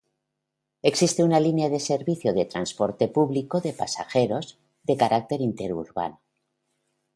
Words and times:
Existe 0.81 1.23
una 1.23 1.39
línea 1.39 1.69
de 1.69 1.79
servicio 1.79 2.33
de 2.33 2.45
transporte 2.45 3.07
público 3.07 3.61
de 3.61 3.71
pasajeros, 3.71 4.57
de 4.81 4.97
carácter 4.97 5.41
interurbano. 5.41 6.21